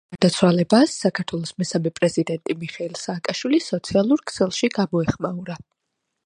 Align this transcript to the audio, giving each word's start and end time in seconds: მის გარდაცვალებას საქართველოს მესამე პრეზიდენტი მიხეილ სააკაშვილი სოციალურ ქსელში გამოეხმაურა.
მის 0.05 0.09
გარდაცვალებას 0.17 0.93
საქართველოს 1.01 1.51
მესამე 1.63 1.91
პრეზიდენტი 1.99 2.55
მიხეილ 2.63 2.97
სააკაშვილი 3.03 3.61
სოციალურ 3.67 4.25
ქსელში 4.33 4.71
გამოეხმაურა. 4.79 5.61